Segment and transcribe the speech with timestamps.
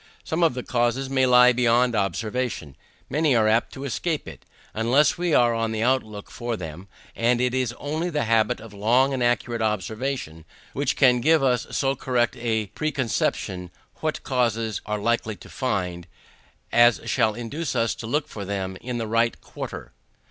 [0.23, 2.75] Some of the causes may lie beyond observation;
[3.07, 6.87] many are apt to escape it, unless we are on the look out for them;
[7.15, 10.43] and it is only the habit of long and accurate observation
[10.73, 16.07] which can give us so correct a preconception what causes we are likely to find,
[16.71, 19.91] as shall induce us to look for them in the right quarter.